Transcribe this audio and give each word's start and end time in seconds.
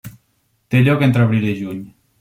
Té 0.75 0.81
lloc 0.87 1.05
entre 1.09 1.29
abril 1.29 1.49
i 1.55 1.57
juny. 1.63 1.89